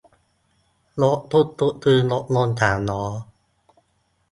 [1.01, 3.03] รถตุ๊กตุ๊ก คือรถยนต์สามล้อ